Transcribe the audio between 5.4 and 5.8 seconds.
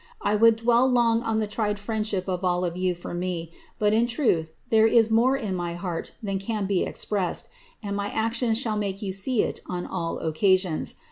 my